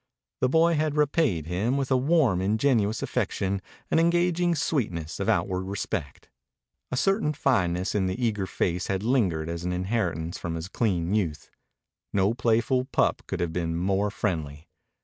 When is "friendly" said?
14.09-14.67